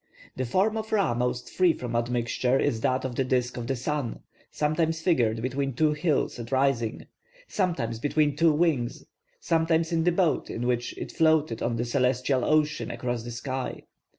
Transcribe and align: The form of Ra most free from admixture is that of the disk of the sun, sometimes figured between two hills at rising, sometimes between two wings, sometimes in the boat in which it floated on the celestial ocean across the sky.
The 0.35 0.45
form 0.47 0.77
of 0.77 0.91
Ra 0.91 1.13
most 1.13 1.51
free 1.51 1.73
from 1.73 1.95
admixture 1.95 2.57
is 2.57 2.81
that 2.81 3.05
of 3.05 3.13
the 3.13 3.23
disk 3.23 3.55
of 3.55 3.67
the 3.67 3.75
sun, 3.75 4.21
sometimes 4.49 4.99
figured 4.99 5.43
between 5.43 5.73
two 5.73 5.93
hills 5.93 6.39
at 6.39 6.51
rising, 6.51 7.05
sometimes 7.47 7.99
between 7.99 8.35
two 8.35 8.51
wings, 8.51 9.05
sometimes 9.39 9.91
in 9.91 10.03
the 10.03 10.11
boat 10.11 10.49
in 10.49 10.65
which 10.65 10.97
it 10.97 11.11
floated 11.11 11.61
on 11.61 11.75
the 11.75 11.85
celestial 11.85 12.43
ocean 12.43 12.89
across 12.89 13.21
the 13.21 13.29
sky. 13.29 13.83